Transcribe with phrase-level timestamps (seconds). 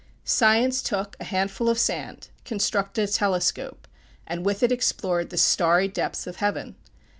[0.25, 3.87] Science took a handful of sand, constructed a telescope,
[4.25, 6.75] and with it explored the starry depths of heaven.